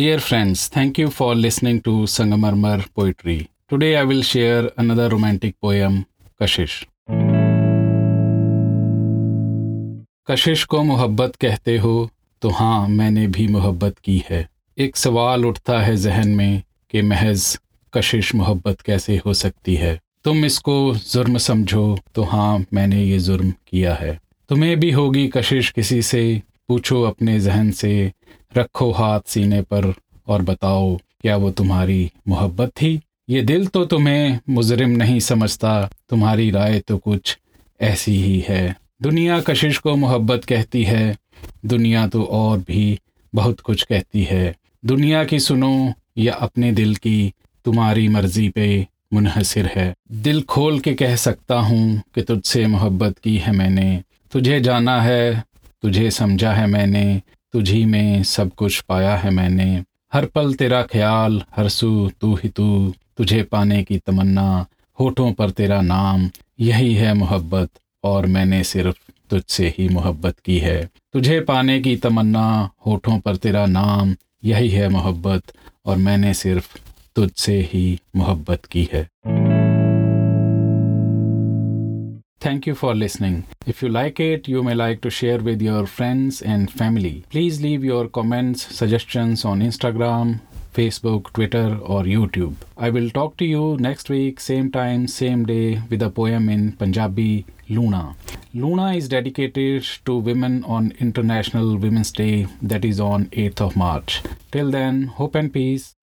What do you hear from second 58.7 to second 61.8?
पाया है मैंने। हर पल तेरा ख्याल, हर